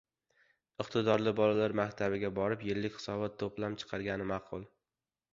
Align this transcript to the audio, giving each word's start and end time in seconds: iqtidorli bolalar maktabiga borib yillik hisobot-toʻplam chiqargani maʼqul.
iqtidorli 0.83 1.33
bolalar 1.39 1.75
maktabiga 1.79 2.31
borib 2.39 2.63
yillik 2.69 2.97
hisobot-toʻplam 3.01 3.75
chiqargani 3.83 4.27
maʼqul. 4.33 4.65